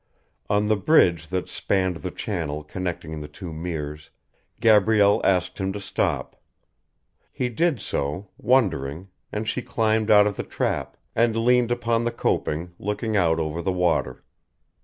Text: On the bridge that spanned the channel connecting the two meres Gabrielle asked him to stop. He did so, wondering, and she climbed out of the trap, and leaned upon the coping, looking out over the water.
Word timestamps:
On 0.49 0.67
the 0.67 0.75
bridge 0.75 1.27
that 1.27 1.47
spanned 1.47 1.97
the 1.97 2.09
channel 2.09 2.63
connecting 2.63 3.21
the 3.21 3.27
two 3.27 3.53
meres 3.53 4.09
Gabrielle 4.59 5.21
asked 5.23 5.59
him 5.59 5.71
to 5.73 5.79
stop. 5.79 6.41
He 7.31 7.49
did 7.49 7.79
so, 7.79 8.27
wondering, 8.39 9.09
and 9.31 9.47
she 9.47 9.61
climbed 9.61 10.09
out 10.09 10.25
of 10.25 10.37
the 10.37 10.43
trap, 10.43 10.97
and 11.15 11.37
leaned 11.37 11.69
upon 11.69 12.03
the 12.03 12.11
coping, 12.11 12.73
looking 12.79 13.15
out 13.15 13.39
over 13.39 13.61
the 13.61 13.71
water. 13.71 14.23